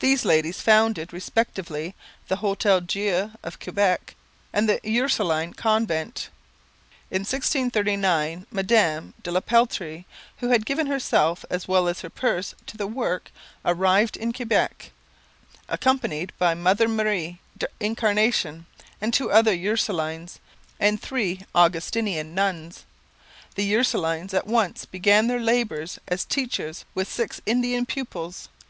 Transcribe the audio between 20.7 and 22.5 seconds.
and three Augustinian